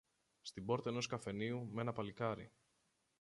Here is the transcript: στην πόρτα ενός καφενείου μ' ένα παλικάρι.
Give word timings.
στην 0.41 0.65
πόρτα 0.65 0.89
ενός 0.89 1.07
καφενείου 1.07 1.69
μ' 1.73 1.79
ένα 1.79 1.93
παλικάρι. 1.93 2.51